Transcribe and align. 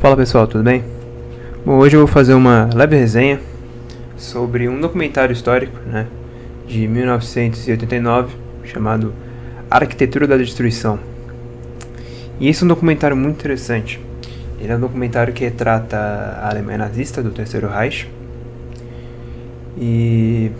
Fala 0.00 0.16
pessoal, 0.16 0.46
tudo 0.46 0.62
bem? 0.62 0.84
Bom, 1.66 1.76
hoje 1.76 1.96
eu 1.96 1.98
vou 1.98 2.06
fazer 2.06 2.32
uma 2.32 2.70
leve 2.72 2.96
resenha 2.96 3.40
sobre 4.16 4.68
um 4.68 4.80
documentário 4.80 5.32
histórico, 5.32 5.76
né, 5.84 6.06
de 6.68 6.86
1989, 6.86 8.36
chamado 8.62 9.12
Arquitetura 9.68 10.24
da 10.28 10.36
Destruição. 10.36 11.00
E 12.38 12.46
esse 12.46 12.62
é 12.62 12.64
um 12.64 12.68
documentário 12.68 13.16
muito 13.16 13.38
interessante. 13.38 14.00
Ele 14.60 14.70
é 14.70 14.76
um 14.76 14.80
documentário 14.80 15.34
que 15.34 15.42
retrata 15.42 15.96
a 15.96 16.48
Alemanha 16.48 16.78
nazista 16.78 17.20
do 17.20 17.32
Terceiro 17.32 17.68
Reich 17.68 18.08
e 19.76 20.52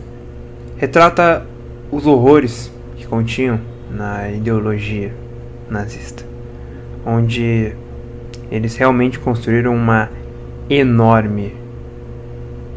retrata 0.78 1.46
os 1.92 2.06
horrores 2.06 2.72
que 2.96 3.06
continham 3.06 3.60
na 3.88 4.32
ideologia 4.32 5.14
nazista, 5.70 6.24
onde 7.06 7.72
eles 8.50 8.76
realmente 8.76 9.18
construíram 9.18 9.74
uma 9.74 10.10
enorme 10.68 11.54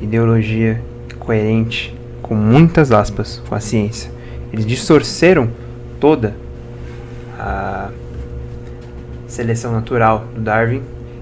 ideologia 0.02 0.82
coerente, 1.20 1.96
com 2.22 2.36
muitas 2.36 2.92
aspas, 2.92 3.42
com 3.48 3.56
a 3.56 3.60
ciência. 3.60 4.12
Eles 4.52 4.66
distorceram 4.66 5.50
toda 6.00 6.36
a 7.40 7.90
seleção 9.28 9.72
natural 9.72 10.26
do 10.36 10.42
Darwin 10.42 10.82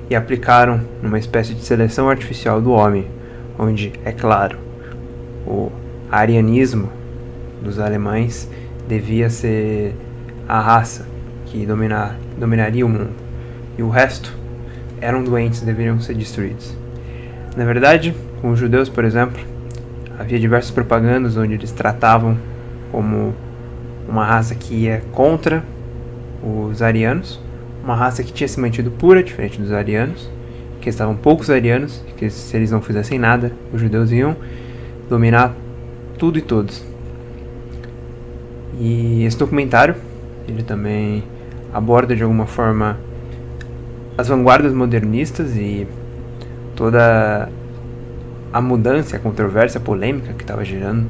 e 0.09 0.15
aplicaram 0.15 0.81
numa 1.03 1.19
espécie 1.19 1.53
de 1.53 1.63
seleção 1.63 2.09
artificial 2.09 2.61
do 2.61 2.71
homem, 2.71 3.05
onde, 3.57 3.93
é 4.03 4.11
claro, 4.11 4.57
o 5.45 5.71
arianismo 6.09 6.89
dos 7.61 7.79
alemães 7.79 8.49
devia 8.87 9.29
ser 9.29 9.93
a 10.47 10.59
raça 10.59 11.05
que 11.45 11.65
dominar, 11.65 12.17
dominaria 12.37 12.85
o 12.85 12.89
mundo, 12.89 13.11
e 13.77 13.83
o 13.83 13.89
resto 13.89 14.38
eram 15.01 15.23
doentes 15.23 15.61
e 15.61 15.65
deveriam 15.65 15.99
ser 15.99 16.13
destruídos. 16.13 16.75
Na 17.55 17.65
verdade, 17.65 18.15
com 18.41 18.51
os 18.51 18.59
judeus, 18.59 18.89
por 18.89 19.03
exemplo, 19.03 19.41
havia 20.17 20.39
diversas 20.39 20.71
propagandas 20.71 21.37
onde 21.37 21.53
eles 21.53 21.71
tratavam 21.71 22.37
como 22.91 23.33
uma 24.07 24.25
raça 24.25 24.55
que 24.55 24.73
ia 24.73 25.01
contra 25.11 25.63
os 26.43 26.81
arianos, 26.81 27.39
uma 27.83 27.95
raça 27.95 28.23
que 28.23 28.31
tinha 28.31 28.47
se 28.47 28.59
mantido 28.59 28.91
pura, 28.91 29.23
diferente 29.23 29.59
dos 29.59 29.71
arianos, 29.71 30.29
que 30.81 30.89
estavam 30.89 31.15
poucos 31.15 31.49
arianos, 31.49 32.03
que 32.17 32.29
se 32.29 32.55
eles 32.55 32.71
não 32.71 32.81
fizessem 32.81 33.19
nada, 33.19 33.51
os 33.73 33.81
judeus 33.81 34.11
iam 34.11 34.35
dominar 35.09 35.53
tudo 36.17 36.37
e 36.37 36.41
todos. 36.41 36.83
E 38.79 39.23
esse 39.25 39.37
documentário, 39.37 39.95
ele 40.47 40.63
também 40.63 41.23
aborda 41.73 42.15
de 42.15 42.23
alguma 42.23 42.45
forma 42.45 42.97
as 44.19 44.27
vanguardas 44.27 44.73
modernistas 44.73 45.55
e 45.55 45.87
toda 46.75 47.47
a 48.51 48.59
mudança, 48.59 49.15
a 49.15 49.19
controvérsia, 49.19 49.77
a 49.77 49.81
polêmica 49.81 50.33
que 50.33 50.43
estava 50.43 50.65
gerando 50.65 51.07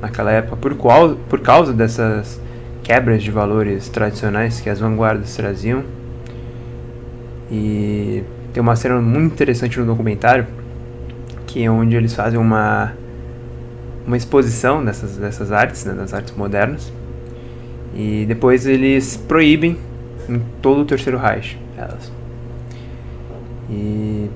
naquela 0.00 0.30
época 0.30 0.56
por, 0.58 0.76
qual, 0.76 1.16
por 1.28 1.40
causa 1.40 1.72
dessas 1.72 2.40
quebras 2.84 3.24
de 3.24 3.30
valores 3.32 3.88
tradicionais 3.88 4.60
que 4.60 4.70
as 4.70 4.78
vanguardas 4.78 5.34
traziam. 5.34 5.82
E 7.50 8.22
tem 8.52 8.62
uma 8.62 8.76
cena 8.76 9.00
muito 9.00 9.32
interessante 9.32 9.80
no 9.80 9.86
documentário 9.86 10.46
que 11.48 11.64
é 11.64 11.68
onde 11.68 11.96
eles 11.96 12.14
fazem 12.14 12.38
uma 12.38 12.92
uma 14.06 14.16
exposição 14.16 14.84
dessas, 14.84 15.16
dessas 15.16 15.50
artes, 15.50 15.84
né, 15.84 15.92
das 15.92 16.14
artes 16.14 16.36
modernas. 16.36 16.92
E 17.96 18.24
depois 18.28 18.64
eles 18.64 19.16
proíbem 19.16 19.76
em 20.28 20.40
todo 20.62 20.82
o 20.82 20.84
terceiro 20.84 21.18
Reich 21.18 21.58
elas. 21.76 22.23
E 23.68 24.30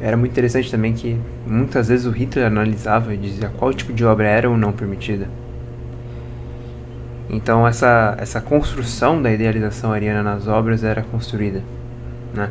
era 0.00 0.16
muito 0.16 0.32
interessante 0.32 0.70
também 0.70 0.94
que 0.94 1.18
muitas 1.46 1.88
vezes 1.88 2.06
o 2.06 2.10
Hitler 2.10 2.46
analisava 2.46 3.12
e 3.14 3.16
dizia 3.16 3.50
qual 3.50 3.72
tipo 3.72 3.92
de 3.92 4.04
obra 4.04 4.26
era 4.26 4.48
ou 4.48 4.56
não 4.56 4.72
permitida. 4.72 5.28
Então 7.28 7.66
essa, 7.66 8.16
essa 8.18 8.40
construção 8.40 9.22
da 9.22 9.30
idealização 9.30 9.92
ariana 9.92 10.22
nas 10.22 10.48
obras 10.48 10.82
era 10.82 11.02
construída, 11.02 11.62
né? 12.34 12.50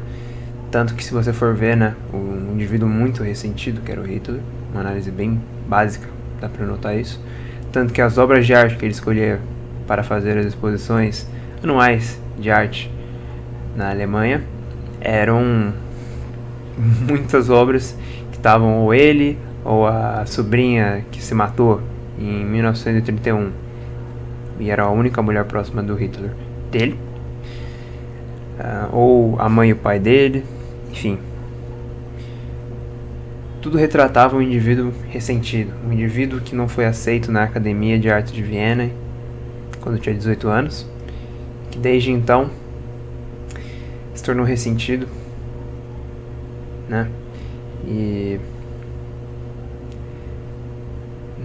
Tanto 0.71 0.93
que 0.93 1.03
se 1.03 1.11
você 1.11 1.33
for 1.33 1.55
ver, 1.55 1.75
né, 1.75 1.95
um 2.13 2.53
indivíduo 2.53 2.87
muito 2.87 3.23
ressentido, 3.23 3.81
que 3.81 3.91
era 3.91 3.99
o 3.99 4.05
Hitler, 4.05 4.39
uma 4.71 4.81
análise 4.81 5.09
bem 5.09 5.41
básica, 5.67 6.07
dá 6.39 6.47
para 6.47 6.65
notar 6.65 6.95
isso. 6.95 7.19
Tanto 7.71 7.91
que 7.91 8.01
as 8.01 8.19
obras 8.19 8.45
de 8.45 8.53
arte 8.53 8.77
que 8.77 8.85
ele 8.85 8.91
escolhia 8.91 9.39
para 9.87 10.03
fazer 10.03 10.37
as 10.37 10.45
exposições 10.45 11.27
anuais 11.63 12.21
de 12.37 12.51
arte 12.51 12.91
na 13.75 13.89
Alemanha 13.89 14.43
eram 15.01 15.73
muitas 17.07 17.49
obras 17.49 17.97
que 18.31 18.37
estavam 18.37 18.79
ou 18.79 18.93
ele 18.93 19.37
ou 19.63 19.85
a 19.85 20.25
sobrinha 20.25 21.05
que 21.11 21.21
se 21.21 21.33
matou 21.33 21.81
em 22.17 22.45
1931 22.45 23.51
e 24.59 24.69
era 24.69 24.83
a 24.83 24.89
única 24.89 25.21
mulher 25.21 25.45
próxima 25.45 25.81
do 25.81 25.95
Hitler 25.95 26.31
dele 26.71 26.99
uh, 28.59 28.95
ou 28.95 29.39
a 29.39 29.47
mãe 29.47 29.69
e 29.69 29.73
o 29.73 29.75
pai 29.75 29.99
dele 29.99 30.43
enfim. 30.91 31.17
Tudo 33.61 33.77
retratava 33.77 34.37
um 34.37 34.41
indivíduo 34.41 34.91
ressentido 35.09 35.73
um 35.87 35.93
indivíduo 35.93 36.39
que 36.39 36.55
não 36.55 36.67
foi 36.67 36.85
aceito 36.85 37.31
na 37.31 37.43
Academia 37.43 37.99
de 37.99 38.09
Arte 38.09 38.33
de 38.33 38.41
Viena 38.41 38.89
quando 39.81 39.99
tinha 39.99 40.15
18 40.15 40.47
anos 40.47 40.87
que 41.69 41.77
desde 41.77 42.11
então 42.11 42.49
tornou 44.29 44.45
ressentido 44.45 45.07
né? 46.89 47.07
E 47.85 48.39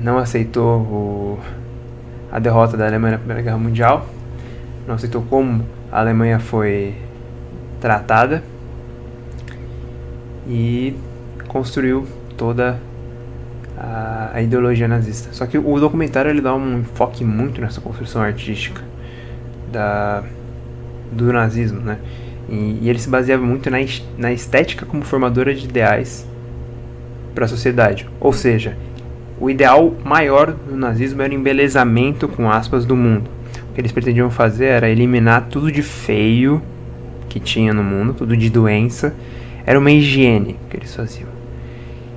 não 0.02 0.18
aceitou 0.18 0.80
o, 0.80 1.38
a 2.32 2.38
derrota 2.38 2.76
da 2.76 2.86
Alemanha 2.86 3.12
na 3.12 3.18
Primeira 3.18 3.42
Guerra 3.42 3.58
Mundial, 3.58 4.06
não 4.86 4.94
aceitou 4.94 5.22
como 5.22 5.64
a 5.92 6.00
Alemanha 6.00 6.38
foi 6.38 6.94
tratada 7.80 8.42
e 10.46 10.96
construiu 11.46 12.06
toda 12.36 12.78
a, 13.78 14.30
a, 14.34 14.42
ideologia 14.42 14.88
nazista. 14.88 15.32
Só 15.32 15.46
que 15.46 15.56
o 15.56 15.80
documentário 15.80 16.30
ele 16.30 16.40
dá 16.40 16.54
um 16.54 16.80
enfoque 16.80 17.24
muito 17.24 17.60
nessa 17.60 17.80
construção 17.80 18.22
artística 18.22 18.82
da, 19.70 20.22
do 21.12 21.32
nazismo, 21.32 21.80
né? 21.80 21.98
E, 22.48 22.78
e 22.82 22.88
ele 22.88 22.98
se 22.98 23.08
baseava 23.08 23.44
muito 23.44 23.70
na, 23.70 23.78
na 24.18 24.32
estética 24.32 24.84
como 24.84 25.02
formadora 25.02 25.54
de 25.54 25.64
ideais 25.64 26.26
para 27.34 27.44
a 27.44 27.48
sociedade. 27.48 28.08
Ou 28.20 28.32
seja, 28.32 28.76
o 29.40 29.50
ideal 29.50 29.92
maior 30.04 30.52
do 30.52 30.76
nazismo 30.76 31.22
era 31.22 31.32
o 31.32 31.36
embelezamento, 31.36 32.28
com 32.28 32.50
aspas, 32.50 32.84
do 32.84 32.96
mundo. 32.96 33.28
O 33.70 33.74
que 33.74 33.80
eles 33.80 33.92
pretendiam 33.92 34.30
fazer 34.30 34.66
era 34.66 34.88
eliminar 34.88 35.48
tudo 35.50 35.72
de 35.72 35.82
feio 35.82 36.62
que 37.28 37.40
tinha 37.40 37.74
no 37.74 37.82
mundo, 37.82 38.14
tudo 38.14 38.36
de 38.36 38.48
doença. 38.48 39.12
Era 39.66 39.78
uma 39.78 39.90
higiene 39.90 40.56
que 40.70 40.76
eles 40.76 40.94
faziam. 40.94 41.28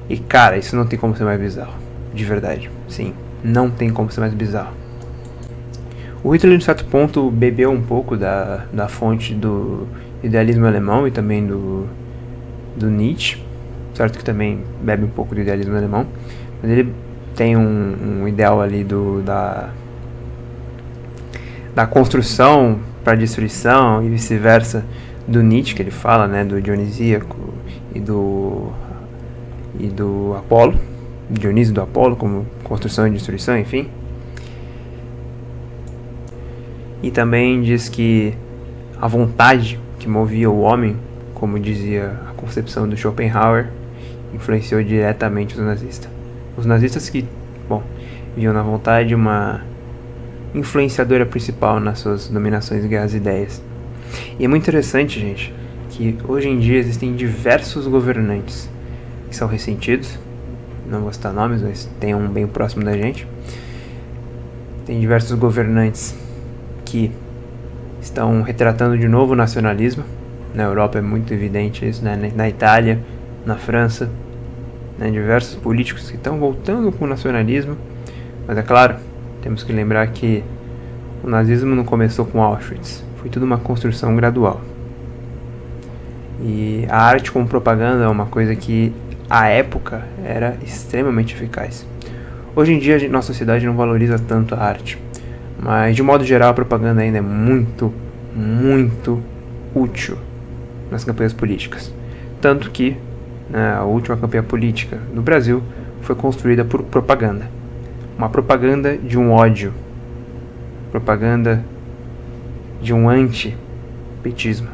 E 0.09 0.17
cara, 0.17 0.57
isso 0.57 0.75
não 0.75 0.85
tem 0.85 0.99
como 0.99 1.15
ser 1.15 1.23
mais 1.23 1.39
bizarro. 1.39 1.73
De 2.13 2.23
verdade. 2.23 2.69
Sim, 2.87 3.13
não 3.43 3.69
tem 3.69 3.89
como 3.89 4.11
ser 4.11 4.19
mais 4.19 4.33
bizarro. 4.33 4.73
O 6.23 6.31
Hitler, 6.31 6.57
de 6.57 6.63
certo 6.63 6.85
ponto, 6.85 7.29
bebeu 7.31 7.71
um 7.71 7.81
pouco 7.81 8.17
da, 8.17 8.65
da 8.73 8.87
fonte 8.87 9.33
do 9.33 9.87
idealismo 10.23 10.65
alemão 10.65 11.07
e 11.07 11.11
também 11.11 11.45
do, 11.45 11.87
do 12.75 12.89
Nietzsche, 12.89 13.43
certo 13.93 14.17
que 14.17 14.23
também 14.23 14.63
bebe 14.81 15.03
um 15.03 15.09
pouco 15.09 15.35
do 15.35 15.41
idealismo 15.41 15.75
alemão, 15.75 16.05
mas 16.61 16.71
ele 16.71 16.93
tem 17.35 17.55
um, 17.55 18.21
um 18.21 18.27
ideal 18.27 18.61
ali 18.61 18.83
do, 18.83 19.21
da, 19.21 19.69
da 21.75 21.85
construção 21.85 22.79
para 23.03 23.15
destruição 23.15 24.03
e 24.03 24.09
vice-versa 24.09 24.83
do 25.27 25.43
Nietzsche, 25.43 25.75
que 25.75 25.81
ele 25.81 25.91
fala, 25.91 26.27
né, 26.27 26.43
do 26.43 26.61
Dionisíaco 26.61 27.53
e 27.93 27.99
do, 27.99 28.71
e 29.79 29.87
do 29.87 30.35
Apolo, 30.37 30.75
Dionísio 31.29 31.73
do 31.73 31.81
Apolo, 31.81 32.15
como 32.15 32.45
construção 32.63 33.07
e 33.07 33.11
destruição, 33.11 33.57
enfim. 33.57 33.89
E 37.03 37.11
também 37.11 37.61
diz 37.61 37.89
que 37.89 38.33
a 38.99 39.07
vontade 39.07 39.79
que 39.99 40.07
movia 40.07 40.49
o 40.49 40.59
homem, 40.61 40.95
como 41.33 41.59
dizia 41.59 42.19
a 42.29 42.33
concepção 42.33 42.87
do 42.87 42.95
Schopenhauer, 42.95 43.67
influenciou 44.33 44.83
diretamente 44.83 45.55
os 45.55 45.61
nazistas. 45.61 46.09
Os 46.55 46.65
nazistas 46.65 47.09
que, 47.09 47.25
bom, 47.67 47.83
viam 48.35 48.53
na 48.53 48.61
vontade 48.61 49.13
uma 49.13 49.61
influenciadora 50.53 51.25
principal 51.25 51.79
nas 51.79 51.99
suas 51.99 52.29
dominações 52.29 52.83
e 52.83 52.87
guerras 52.87 53.13
ideias. 53.13 53.61
E 54.39 54.45
é 54.45 54.47
muito 54.47 54.63
interessante, 54.63 55.19
gente, 55.19 55.53
que 55.89 56.17
hoje 56.27 56.49
em 56.49 56.59
dia 56.59 56.77
existem 56.77 57.15
diversos 57.15 57.87
governantes 57.87 58.69
que 59.29 59.35
são 59.35 59.47
ressentidos, 59.47 60.17
não 60.89 61.01
vou 61.01 61.11
citar 61.11 61.33
nomes, 61.33 61.61
mas 61.61 61.89
tem 61.99 62.15
um 62.15 62.27
bem 62.29 62.47
próximo 62.47 62.83
da 62.83 62.95
gente. 62.95 63.27
Tem 64.85 64.99
diversos 64.99 65.37
governantes 65.37 66.15
que 66.85 67.11
estão 68.01 68.41
retratando 68.41 68.97
de 68.97 69.07
novo 69.07 69.33
o 69.33 69.35
nacionalismo, 69.35 70.03
Na 70.53 70.63
Europa 70.63 70.97
é 70.97 71.01
muito 71.01 71.33
evidente 71.33 71.87
isso, 71.87 72.03
né? 72.03 72.31
na 72.35 72.49
Itália, 72.49 72.99
na 73.45 73.55
França, 73.55 74.09
né? 74.97 75.11
diversos 75.11 75.55
políticos 75.55 76.09
que 76.09 76.15
estão 76.15 76.37
voltando 76.39 76.91
com 76.91 77.05
o 77.05 77.07
nacionalismo. 77.07 77.77
Mas 78.47 78.57
é 78.57 78.61
claro, 78.61 78.95
temos 79.41 79.63
que 79.63 79.71
lembrar 79.71 80.07
que 80.07 80.43
o 81.23 81.29
nazismo 81.29 81.75
não 81.75 81.83
começou 81.83 82.25
com 82.25 82.41
Auschwitz, 82.41 83.03
foi 83.17 83.29
tudo 83.29 83.45
uma 83.45 83.57
construção 83.57 84.15
gradual. 84.15 84.61
E 86.41 86.85
a 86.89 87.01
arte 87.01 87.31
como 87.31 87.47
propaganda 87.47 88.03
é 88.03 88.07
uma 88.07 88.25
coisa 88.25 88.55
que 88.55 88.93
à 89.29 89.47
época 89.47 90.03
era 90.23 90.57
extremamente 90.63 91.33
eficaz. 91.35 91.85
Hoje 92.55 92.73
em 92.73 92.79
dia, 92.79 92.97
a 92.97 93.09
nossa 93.09 93.27
sociedade 93.27 93.65
não 93.65 93.75
valoriza 93.75 94.17
tanto 94.17 94.55
a 94.55 94.59
arte, 94.59 94.97
mas 95.59 95.95
de 95.95 96.03
modo 96.03 96.23
geral, 96.23 96.51
a 96.51 96.53
propaganda 96.53 97.01
ainda 97.01 97.17
é 97.17 97.21
muito, 97.21 97.93
muito 98.35 99.21
útil 99.73 100.17
nas 100.91 101.03
campanhas 101.03 101.33
políticas. 101.33 101.93
Tanto 102.39 102.69
que 102.69 102.95
né, 103.49 103.73
a 103.73 103.83
última 103.83 104.15
campanha 104.15 104.43
política 104.43 104.99
no 105.13 105.21
Brasil 105.21 105.63
foi 106.01 106.15
construída 106.15 106.63
por 106.63 106.83
propaganda. 106.83 107.49
Uma 108.17 108.29
propaganda 108.29 108.97
de 108.97 109.17
um 109.17 109.31
ódio, 109.31 109.73
propaganda 110.91 111.63
de 112.81 112.93
um 112.93 113.09
anti-petismo. 113.09 114.69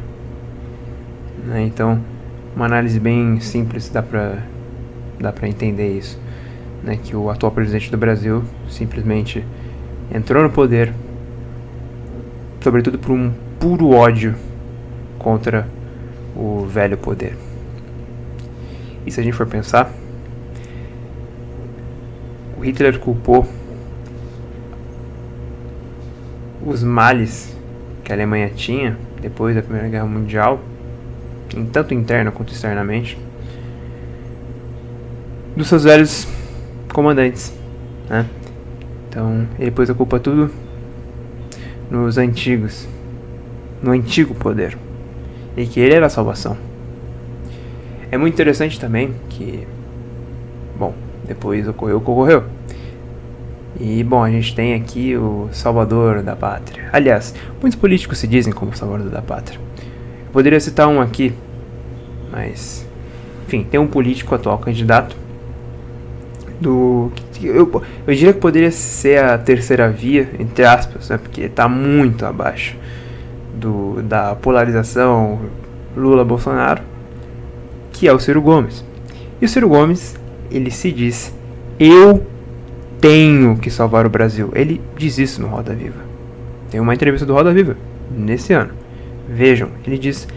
Né? 1.45 1.63
Então, 1.63 2.01
uma 2.55 2.65
análise 2.65 2.99
bem 2.99 3.39
simples 3.39 3.89
dá 3.89 4.01
pra, 4.01 4.37
dá 5.19 5.31
pra 5.31 5.47
entender 5.47 5.97
isso. 5.97 6.19
Né? 6.83 6.97
Que 7.01 7.15
o 7.15 7.29
atual 7.29 7.51
presidente 7.51 7.89
do 7.89 7.97
Brasil 7.97 8.43
simplesmente 8.69 9.43
entrou 10.11 10.43
no 10.43 10.49
poder, 10.49 10.93
sobretudo 12.61 12.97
por 12.97 13.11
um 13.11 13.31
puro 13.59 13.91
ódio 13.91 14.35
contra 15.19 15.67
o 16.35 16.65
velho 16.65 16.97
poder. 16.97 17.35
E 19.05 19.11
se 19.11 19.19
a 19.19 19.23
gente 19.23 19.33
for 19.33 19.45
pensar, 19.45 19.91
o 22.57 22.61
Hitler 22.61 22.99
culpou 22.99 23.47
os 26.65 26.83
males 26.83 27.55
que 28.03 28.11
a 28.11 28.15
Alemanha 28.15 28.49
tinha 28.49 28.97
depois 29.21 29.55
da 29.55 29.61
Primeira 29.61 29.87
Guerra 29.89 30.05
Mundial 30.05 30.59
tanto 31.71 31.93
interna 31.93 32.31
quanto 32.31 32.51
externamente, 32.51 33.17
dos 35.55 35.67
seus 35.67 35.83
velhos 35.83 36.27
comandantes. 36.91 37.53
Né? 38.09 38.25
Então 39.13 39.47
ele 39.59 39.69
pôs 39.69 39.91
a 39.91 39.93
culpa 39.93 40.19
tudo 40.19 40.49
nos 41.87 42.17
antigos, 42.17 42.87
no 43.79 43.91
antigo 43.91 44.33
poder, 44.33 44.75
e 45.55 45.67
que 45.67 45.79
ele 45.79 45.93
era 45.93 46.07
a 46.07 46.09
salvação. 46.09 46.57
É 48.09 48.17
muito 48.17 48.33
interessante 48.33 48.79
também 48.79 49.13
que, 49.29 49.67
bom, 50.75 50.95
depois 51.27 51.67
ocorreu 51.67 51.97
o 51.97 52.01
que 52.01 52.09
ocorreu. 52.09 52.43
E 53.79 54.03
bom, 54.03 54.23
a 54.23 54.31
gente 54.31 54.55
tem 54.55 54.73
aqui 54.73 55.15
o 55.15 55.47
salvador 55.51 56.23
da 56.23 56.35
pátria. 56.35 56.89
Aliás, 56.91 57.35
muitos 57.61 57.79
políticos 57.79 58.17
se 58.17 58.27
dizem 58.27 58.51
como 58.51 58.75
salvador 58.75 59.11
da 59.11 59.21
pátria. 59.21 59.59
Poderia 60.31 60.59
citar 60.59 60.87
um 60.87 60.99
aqui, 60.99 61.35
mas. 62.31 62.83
Enfim, 63.45 63.63
tem 63.63 63.79
um 63.79 63.85
político 63.85 64.33
atual 64.33 64.57
candidato. 64.57 65.15
Do. 66.63 67.11
Eu, 67.41 67.83
eu 68.07 68.15
diria 68.15 68.31
que 68.31 68.39
poderia 68.39 68.71
ser 68.71 69.21
a 69.21 69.37
terceira 69.37 69.89
via, 69.89 70.29
entre 70.39 70.63
aspas, 70.63 71.09
né, 71.09 71.17
porque 71.17 71.41
está 71.41 71.67
muito 71.67 72.25
abaixo 72.25 72.77
do, 73.53 74.01
da 74.01 74.33
polarização 74.33 75.39
Lula-Bolsonaro, 75.95 76.81
que 77.91 78.07
é 78.07 78.13
o 78.13 78.19
Ciro 78.19 78.41
Gomes. 78.41 78.83
E 79.41 79.45
o 79.45 79.49
Ciro 79.49 79.67
Gomes, 79.67 80.15
ele 80.49 80.71
se 80.71 80.89
diz: 80.89 81.33
Eu 81.77 82.25
tenho 83.01 83.57
que 83.57 83.69
salvar 83.69 84.05
o 84.05 84.09
Brasil. 84.09 84.49
Ele 84.55 84.81
diz 84.97 85.17
isso 85.17 85.41
no 85.41 85.49
Roda 85.49 85.73
Viva. 85.73 85.99
Tem 86.69 86.79
uma 86.79 86.93
entrevista 86.93 87.25
do 87.25 87.33
Roda 87.33 87.53
Viva 87.53 87.75
nesse 88.09 88.53
ano. 88.53 88.71
Vejam, 89.27 89.69
ele 89.85 89.97
diz 89.97 90.27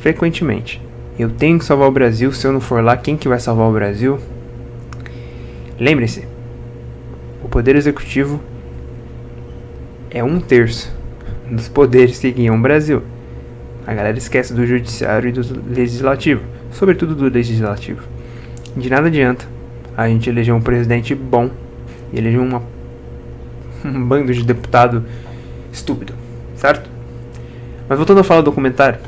frequentemente: 0.00 0.82
Eu 1.18 1.30
tenho 1.30 1.58
que 1.58 1.64
salvar 1.64 1.88
o 1.88 1.92
Brasil. 1.92 2.32
Se 2.32 2.46
eu 2.46 2.52
não 2.52 2.60
for 2.60 2.82
lá, 2.82 2.96
quem 2.96 3.16
que 3.16 3.28
vai 3.28 3.38
salvar 3.38 3.68
o 3.68 3.72
Brasil? 3.72 4.18
Lembre-se, 5.82 6.24
o 7.42 7.48
poder 7.48 7.74
executivo 7.74 8.40
é 10.12 10.22
um 10.22 10.38
terço 10.38 10.94
dos 11.50 11.68
poderes 11.68 12.20
que 12.20 12.30
guiam 12.30 12.54
o 12.54 12.60
Brasil. 12.60 13.02
A 13.84 13.92
galera 13.92 14.16
esquece 14.16 14.54
do 14.54 14.64
judiciário 14.64 15.28
e 15.28 15.32
do 15.32 15.42
legislativo, 15.74 16.40
sobretudo 16.70 17.16
do 17.16 17.28
legislativo. 17.28 18.00
De 18.76 18.88
nada 18.88 19.08
adianta 19.08 19.44
a 19.96 20.06
gente 20.06 20.30
eleger 20.30 20.54
um 20.54 20.60
presidente 20.60 21.16
bom 21.16 21.50
e 22.12 22.18
eleger 22.18 22.38
uma, 22.38 22.62
um 23.84 24.06
bando 24.06 24.32
de 24.32 24.44
deputado 24.44 25.04
estúpido, 25.72 26.14
certo? 26.54 26.88
Mas 27.88 27.98
voltando 27.98 28.20
a 28.20 28.24
falar 28.24 28.42
do 28.42 28.44
documentário. 28.44 29.00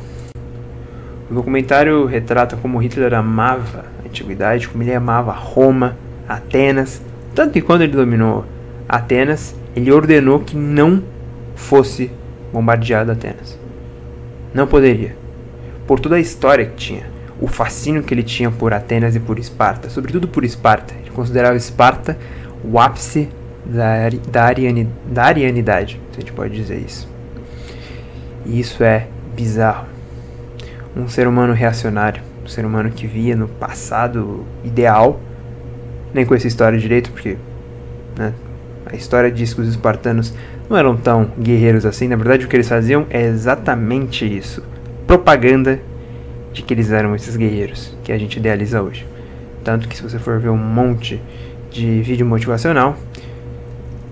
O 1.30 1.34
documentário 1.34 2.04
retrata 2.04 2.56
como 2.56 2.78
Hitler 2.78 3.14
amava 3.14 3.84
a 4.02 4.08
antiguidade, 4.08 4.66
como 4.66 4.82
ele 4.82 4.92
amava 4.92 5.30
Roma, 5.30 5.96
Atenas. 6.28 7.00
Tanto 7.34 7.52
que 7.52 7.60
quando 7.60 7.82
ele 7.82 7.92
dominou 7.92 8.44
Atenas, 8.88 9.54
ele 9.74 9.90
ordenou 9.90 10.40
que 10.40 10.56
não 10.56 11.02
fosse 11.54 12.10
bombardeado 12.52 13.12
Atenas. 13.12 13.58
Não 14.52 14.66
poderia. 14.66 15.16
Por 15.86 15.98
toda 16.00 16.16
a 16.16 16.20
história 16.20 16.64
que 16.64 16.76
tinha, 16.76 17.06
o 17.40 17.46
fascínio 17.46 18.02
que 18.02 18.14
ele 18.14 18.22
tinha 18.22 18.50
por 18.50 18.72
Atenas 18.72 19.16
e 19.16 19.20
por 19.20 19.38
Esparta, 19.38 19.90
sobretudo 19.90 20.28
por 20.28 20.44
Esparta. 20.44 20.94
Ele 21.00 21.10
considerava 21.10 21.56
Esparta 21.56 22.16
o 22.64 22.78
ápice 22.78 23.28
da, 23.64 24.08
da, 24.30 24.50
da 25.06 25.24
arianidade, 25.24 26.00
se 26.12 26.18
a 26.18 26.20
gente 26.20 26.32
pode 26.32 26.54
dizer 26.54 26.78
isso. 26.78 27.08
E 28.46 28.60
isso 28.60 28.84
é 28.84 29.08
bizarro. 29.34 29.86
Um 30.96 31.08
ser 31.08 31.26
humano 31.26 31.52
reacionário, 31.52 32.22
um 32.44 32.48
ser 32.48 32.64
humano 32.64 32.90
que 32.90 33.06
via 33.06 33.34
no 33.34 33.48
passado 33.48 34.44
ideal, 34.62 35.20
nem 36.14 36.24
com 36.24 36.34
essa 36.34 36.46
história 36.46 36.78
direito, 36.78 37.10
porque 37.10 37.36
né, 38.16 38.32
a 38.86 38.94
história 38.94 39.30
diz 39.30 39.52
que 39.52 39.60
os 39.60 39.68
espartanos 39.68 40.32
não 40.70 40.76
eram 40.76 40.96
tão 40.96 41.30
guerreiros 41.38 41.84
assim. 41.84 42.08
Na 42.08 42.16
verdade, 42.16 42.46
o 42.46 42.48
que 42.48 42.56
eles 42.56 42.68
faziam 42.68 43.06
é 43.10 43.22
exatamente 43.22 44.24
isso: 44.24 44.62
propaganda 45.06 45.80
de 46.52 46.62
que 46.62 46.72
eles 46.72 46.92
eram 46.92 47.14
esses 47.14 47.36
guerreiros 47.36 47.96
que 48.04 48.12
a 48.12 48.18
gente 48.18 48.38
idealiza 48.38 48.80
hoje. 48.80 49.06
Tanto 49.64 49.88
que, 49.88 49.96
se 49.96 50.02
você 50.02 50.18
for 50.18 50.38
ver 50.38 50.50
um 50.50 50.56
monte 50.56 51.20
de 51.70 52.00
vídeo 52.02 52.24
motivacional, 52.24 52.96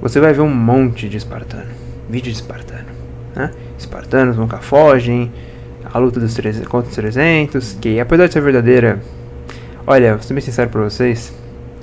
você 0.00 0.18
vai 0.18 0.32
ver 0.32 0.40
um 0.40 0.52
monte 0.52 1.08
de 1.08 1.16
espartano, 1.16 1.70
vídeo 2.10 2.32
de 2.32 2.38
espartano. 2.38 2.88
Né? 3.36 3.50
Espartanos 3.78 4.36
nunca 4.36 4.58
fogem, 4.58 5.30
a 5.84 5.98
luta 5.98 6.18
dos 6.18 6.34
300, 6.34 6.66
contra 6.66 6.88
os 6.88 6.96
300, 6.96 7.78
que 7.80 8.00
apesar 8.00 8.26
de 8.26 8.32
ser 8.32 8.40
verdadeira, 8.40 8.98
olha, 9.86 10.14
vou 10.14 10.22
ser 10.22 10.34
bem 10.34 10.42
sincero 10.42 10.70
pra 10.70 10.82
vocês, 10.82 11.32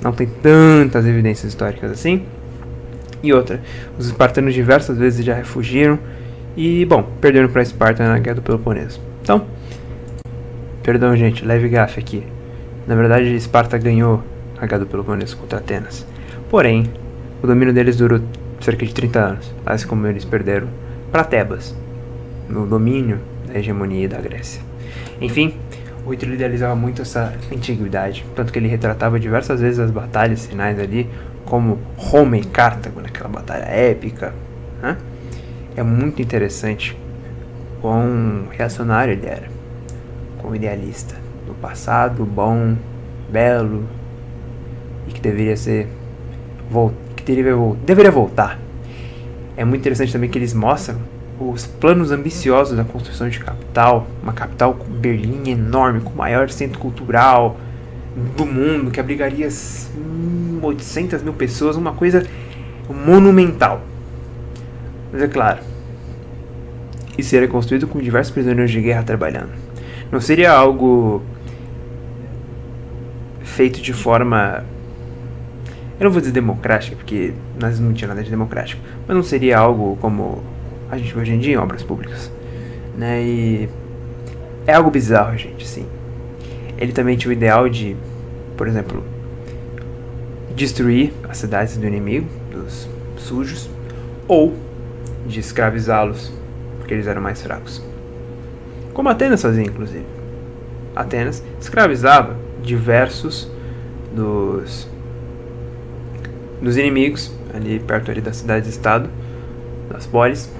não 0.02 0.12
tem 0.12 0.26
tantas 0.26 1.06
evidências 1.06 1.52
históricas 1.52 1.90
assim. 1.90 2.24
E 3.22 3.32
outra, 3.32 3.60
os 3.98 4.06
espartanos 4.06 4.54
diversas 4.54 4.96
vezes 4.96 5.24
já 5.24 5.34
refugiram 5.34 5.98
e, 6.56 6.84
bom, 6.86 7.02
perderam 7.20 7.48
para 7.48 7.62
Esparta 7.62 8.06
na 8.06 8.18
Guerra 8.18 8.36
do 8.36 8.42
Peloponeso. 8.42 9.00
Então, 9.22 9.46
perdão, 10.82 11.14
gente, 11.14 11.44
leve 11.44 11.68
gafe 11.68 12.00
aqui. 12.00 12.24
Na 12.86 12.94
verdade, 12.94 13.34
Esparta 13.34 13.76
ganhou 13.76 14.22
a 14.58 14.66
Guerra 14.66 14.80
do 14.80 14.86
Peloponeso 14.86 15.36
contra 15.36 15.58
Atenas. 15.58 16.06
Porém, 16.48 16.90
o 17.42 17.46
domínio 17.46 17.72
deles 17.74 17.96
durou 17.96 18.20
cerca 18.60 18.84
de 18.84 18.94
30 18.94 19.18
anos, 19.18 19.54
assim 19.64 19.86
como 19.86 20.06
eles 20.06 20.24
perderam 20.24 20.68
para 21.12 21.24
Tebas, 21.24 21.74
no 22.48 22.66
domínio 22.66 23.20
da 23.46 23.58
hegemonia 23.58 24.08
da 24.08 24.20
Grécia. 24.20 24.62
Enfim, 25.20 25.54
o 26.10 26.34
idealizava 26.34 26.74
muito 26.74 27.02
essa 27.02 27.32
antiguidade, 27.52 28.24
tanto 28.34 28.52
que 28.52 28.58
ele 28.58 28.68
retratava 28.68 29.18
diversas 29.18 29.60
vezes 29.60 29.78
as 29.78 29.90
batalhas 29.90 30.46
finais 30.46 30.78
ali, 30.78 31.08
como 31.44 31.78
Roma 31.96 32.36
e 32.36 32.44
Cartago, 32.44 33.00
naquela 33.00 33.28
batalha 33.28 33.64
épica. 33.64 34.34
Né? 34.82 34.96
É 35.76 35.82
muito 35.82 36.20
interessante 36.20 36.96
quão 37.80 38.44
reacionário 38.50 39.12
ele 39.12 39.26
era, 39.26 39.48
quão 40.38 40.54
idealista, 40.54 41.14
do 41.46 41.54
passado 41.54 42.24
bom, 42.24 42.76
belo 43.30 43.84
e 45.08 45.12
que 45.12 45.20
deveria 45.20 45.56
ser 45.56 45.88
que 47.16 47.24
deveria, 47.24 47.56
deveria 47.84 48.10
voltar 48.10 48.58
é 49.60 49.64
muito 49.64 49.82
interessante 49.82 50.10
também 50.10 50.30
que 50.30 50.38
eles 50.38 50.54
mostram 50.54 50.96
os 51.40 51.66
planos 51.66 52.12
ambiciosos 52.12 52.76
da 52.76 52.84
construção 52.84 53.28
de 53.30 53.38
capital, 53.38 54.06
uma 54.22 54.34
capital 54.34 54.74
com 54.74 54.92
Berlim 54.92 55.50
enorme, 55.50 56.00
com 56.00 56.10
o 56.10 56.16
maior 56.16 56.50
centro 56.50 56.78
cultural 56.78 57.56
do 58.36 58.44
mundo, 58.44 58.90
que 58.90 59.00
abrigaria 59.00 59.48
800 60.60 61.22
mil 61.22 61.32
pessoas, 61.32 61.76
uma 61.76 61.94
coisa 61.94 62.26
monumental. 63.06 63.80
Mas 65.10 65.22
é 65.22 65.28
claro, 65.28 65.60
isso 67.16 67.34
era 67.34 67.48
construído 67.48 67.86
com 67.86 67.98
diversos 67.98 68.32
prisioneiros 68.32 68.70
de 68.70 68.80
guerra 68.82 69.02
trabalhando. 69.02 69.52
Não 70.12 70.20
seria 70.20 70.52
algo 70.52 71.22
feito 73.42 73.80
de 73.80 73.94
forma. 73.94 74.62
Eu 75.98 76.04
não 76.04 76.10
vou 76.10 76.20
dizer 76.20 76.32
democrática, 76.32 76.96
porque 76.96 77.32
nós 77.58 77.80
não 77.80 77.92
tinha 77.94 78.08
nada 78.08 78.22
de 78.22 78.30
democrático, 78.30 78.82
mas 79.06 79.16
não 79.16 79.22
seria 79.22 79.58
algo 79.58 79.96
como 80.00 80.42
a 80.90 80.98
gente 80.98 81.16
hoje 81.16 81.32
em 81.32 81.38
dia 81.38 81.54
em 81.54 81.56
obras 81.56 81.82
públicas, 81.82 82.30
né? 82.96 83.22
E 83.22 83.68
é 84.66 84.74
algo 84.74 84.90
bizarro, 84.90 85.36
gente, 85.36 85.66
sim. 85.66 85.86
Ele 86.76 86.92
também 86.92 87.16
tinha 87.16 87.30
o 87.30 87.32
ideal 87.32 87.68
de, 87.68 87.96
por 88.56 88.66
exemplo, 88.66 89.02
destruir 90.54 91.12
as 91.28 91.38
cidades 91.38 91.76
do 91.76 91.86
inimigo, 91.86 92.26
dos 92.50 92.88
sujos, 93.16 93.68
ou 94.26 94.54
de 95.26 95.40
escravizá-los, 95.40 96.32
porque 96.78 96.94
eles 96.94 97.06
eram 97.06 97.22
mais 97.22 97.40
fracos. 97.42 97.82
Como 98.92 99.08
Atenas 99.08 99.42
fazia, 99.42 99.62
inclusive. 99.62 100.04
Atenas 100.94 101.42
escravizava 101.60 102.36
diversos 102.62 103.50
dos, 104.14 104.88
dos 106.60 106.76
inimigos, 106.76 107.32
ali 107.54 107.78
perto 107.78 108.10
ali 108.10 108.20
das 108.20 108.38
cidades-estado, 108.38 109.08
das 109.88 110.06
polis, 110.06 110.50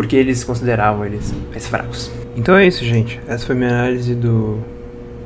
porque 0.00 0.16
eles 0.16 0.42
consideravam 0.44 1.04
eles 1.04 1.30
mais 1.50 1.68
fracos. 1.68 2.10
Então 2.34 2.56
é 2.56 2.66
isso, 2.66 2.82
gente. 2.82 3.20
Essa 3.28 3.44
foi 3.44 3.54
minha 3.54 3.68
análise 3.68 4.14
do. 4.14 4.58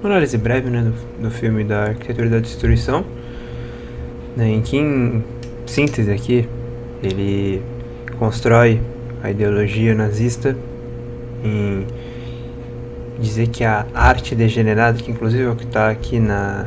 Uma 0.00 0.10
análise 0.10 0.36
breve 0.36 0.68
né, 0.68 0.82
do, 0.82 1.22
do 1.22 1.30
filme 1.30 1.62
da 1.62 1.84
Arquitetura 1.84 2.28
da 2.28 2.40
Destruição. 2.40 3.04
Né, 4.36 4.48
em 4.48 4.60
que, 4.60 4.76
em 4.76 5.22
síntese 5.64 6.10
aqui, 6.10 6.48
ele 7.04 7.62
constrói 8.18 8.80
a 9.22 9.30
ideologia 9.30 9.94
nazista 9.94 10.56
em 11.44 11.86
dizer 13.20 13.46
que 13.46 13.62
a 13.62 13.86
arte 13.94 14.34
degenerada, 14.34 14.98
que 14.98 15.08
inclusive 15.08 15.44
é 15.44 15.48
o 15.48 15.54
que 15.54 15.66
está 15.66 15.88
aqui 15.88 16.18
na, 16.18 16.66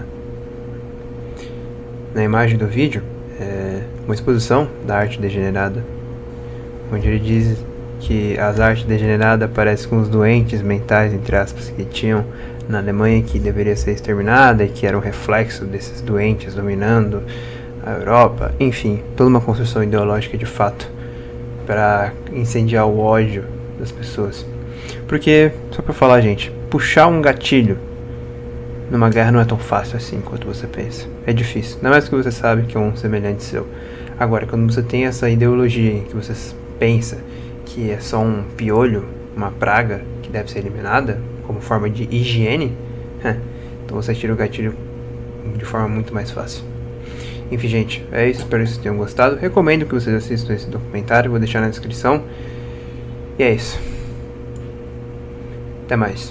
na 2.15 2.23
imagem 2.23 2.57
do 2.57 2.67
vídeo, 2.67 3.03
é 3.37 3.81
uma 4.05 4.15
exposição 4.15 4.69
da 4.85 4.95
arte 4.95 5.19
degenerada, 5.19 5.83
onde 6.89 7.05
ele 7.05 7.19
diz 7.19 7.66
que 7.99 8.37
as 8.39 8.59
artes 8.59 8.85
degeneradas 8.85 9.49
parecem 9.51 9.89
com 9.89 9.99
os 9.99 10.09
doentes 10.09 10.61
mentais, 10.61 11.13
entre 11.13 11.35
aspas, 11.35 11.69
que 11.69 11.83
tinham 11.85 12.25
na 12.67 12.79
Alemanha 12.79 13.21
que 13.21 13.39
deveria 13.39 13.75
ser 13.75 13.91
exterminada 13.91 14.63
e 14.63 14.69
que 14.69 14.85
era 14.85 14.97
um 14.97 15.01
reflexo 15.01 15.65
desses 15.65 16.01
doentes 16.01 16.53
dominando 16.53 17.23
a 17.85 17.91
Europa, 17.91 18.53
enfim, 18.59 19.01
toda 19.15 19.29
uma 19.29 19.39
construção 19.39 19.83
ideológica 19.83 20.37
de 20.37 20.45
fato 20.45 20.91
para 21.65 22.11
incendiar 22.33 22.85
o 22.85 22.99
ódio 22.99 23.45
das 23.79 23.91
pessoas. 23.91 24.45
Porque, 25.07 25.51
só 25.71 25.81
pra 25.81 25.93
falar, 25.93 26.19
gente, 26.21 26.51
puxar 26.69 27.07
um 27.07 27.21
gatilho 27.21 27.77
numa 28.91 29.09
guerra 29.09 29.31
não 29.31 29.39
é 29.39 29.45
tão 29.45 29.57
fácil 29.57 29.97
assim 29.97 30.21
quanto 30.21 30.47
você 30.47 30.67
pensa. 30.67 31.07
É 31.25 31.33
difícil. 31.33 31.77
Ainda 31.77 31.89
mais 31.89 32.07
que 32.07 32.15
você 32.15 32.31
sabe 32.31 32.63
que 32.63 32.75
é 32.75 32.79
um 32.79 32.95
semelhante 32.95 33.43
seu. 33.43 33.67
Agora, 34.19 34.45
quando 34.45 34.71
você 34.71 34.81
tem 34.81 35.05
essa 35.05 35.29
ideologia 35.29 36.01
que 36.01 36.15
você 36.15 36.33
pensa 36.79 37.17
que 37.67 37.91
é 37.91 37.99
só 37.99 38.19
um 38.19 38.43
piolho, 38.55 39.05
uma 39.35 39.51
praga 39.51 40.01
que 40.23 40.29
deve 40.29 40.49
ser 40.49 40.59
eliminada 40.59 41.21
como 41.45 41.61
forma 41.61 41.89
de 41.89 42.03
higiene, 42.03 42.75
então 43.85 44.01
você 44.01 44.13
tira 44.13 44.33
o 44.33 44.35
gatilho 44.35 44.75
de 45.55 45.65
forma 45.65 45.87
muito 45.87 46.13
mais 46.13 46.31
fácil. 46.31 46.63
Enfim, 47.49 47.67
gente, 47.67 48.05
é 48.11 48.29
isso. 48.29 48.41
Espero 48.41 48.63
que 48.63 48.69
vocês 48.69 48.81
tenham 48.81 48.97
gostado. 48.97 49.37
Recomendo 49.37 49.85
que 49.85 49.93
vocês 49.93 50.13
assistam 50.13 50.53
esse 50.53 50.69
documentário. 50.69 51.29
Vou 51.29 51.39
deixar 51.39 51.61
na 51.61 51.69
descrição. 51.69 52.23
E 53.39 53.43
é 53.43 53.53
isso. 53.53 53.79
Até 55.85 55.95
mais. 55.95 56.25